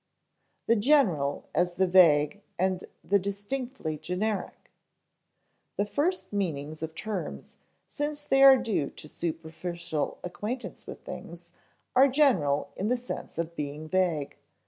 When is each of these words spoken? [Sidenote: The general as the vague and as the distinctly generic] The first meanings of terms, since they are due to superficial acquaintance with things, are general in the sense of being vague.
[Sidenote: 0.65 0.65
The 0.65 0.81
general 0.83 1.49
as 1.53 1.73
the 1.75 1.85
vague 1.85 2.41
and 2.57 2.81
as 2.81 2.89
the 3.03 3.19
distinctly 3.19 3.99
generic] 3.99 4.71
The 5.77 5.85
first 5.85 6.33
meanings 6.33 6.81
of 6.81 6.95
terms, 6.95 7.57
since 7.85 8.23
they 8.23 8.41
are 8.41 8.57
due 8.57 8.89
to 8.89 9.07
superficial 9.07 10.17
acquaintance 10.23 10.87
with 10.87 11.01
things, 11.03 11.51
are 11.95 12.07
general 12.07 12.71
in 12.75 12.87
the 12.87 12.97
sense 12.97 13.37
of 13.37 13.55
being 13.55 13.87
vague. 13.87 14.37